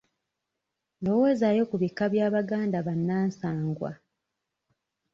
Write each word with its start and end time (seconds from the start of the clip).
Lowoozaayo 1.03 1.63
ku 1.69 1.75
bika 1.81 2.05
by'Abaganda 2.13 2.77
bannansangwa. 2.87 3.91